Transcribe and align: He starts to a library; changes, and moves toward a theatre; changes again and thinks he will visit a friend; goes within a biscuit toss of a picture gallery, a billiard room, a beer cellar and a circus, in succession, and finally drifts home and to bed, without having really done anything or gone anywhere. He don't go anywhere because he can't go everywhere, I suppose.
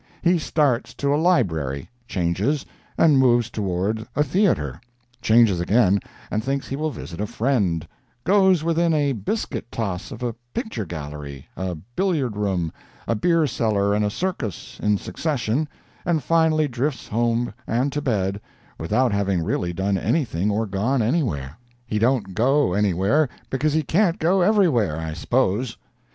He 0.23 0.39
starts 0.39 0.95
to 0.95 1.13
a 1.13 1.15
library; 1.15 1.87
changes, 2.07 2.65
and 2.97 3.19
moves 3.19 3.51
toward 3.51 4.03
a 4.15 4.23
theatre; 4.23 4.81
changes 5.21 5.59
again 5.59 5.99
and 6.31 6.43
thinks 6.43 6.67
he 6.67 6.75
will 6.75 6.89
visit 6.89 7.21
a 7.21 7.27
friend; 7.27 7.87
goes 8.23 8.63
within 8.63 8.95
a 8.95 9.11
biscuit 9.11 9.71
toss 9.71 10.09
of 10.11 10.23
a 10.23 10.33
picture 10.55 10.85
gallery, 10.85 11.45
a 11.55 11.75
billiard 11.95 12.35
room, 12.35 12.73
a 13.07 13.13
beer 13.13 13.45
cellar 13.45 13.93
and 13.93 14.03
a 14.03 14.09
circus, 14.09 14.79
in 14.81 14.97
succession, 14.97 15.69
and 16.03 16.23
finally 16.23 16.67
drifts 16.67 17.07
home 17.07 17.53
and 17.67 17.91
to 17.91 18.01
bed, 18.01 18.41
without 18.79 19.11
having 19.11 19.43
really 19.43 19.71
done 19.71 19.99
anything 19.99 20.49
or 20.49 20.65
gone 20.65 21.03
anywhere. 21.03 21.59
He 21.85 21.99
don't 21.99 22.33
go 22.33 22.73
anywhere 22.73 23.29
because 23.51 23.73
he 23.73 23.83
can't 23.83 24.17
go 24.17 24.41
everywhere, 24.41 24.99
I 24.99 25.13
suppose. 25.13 25.77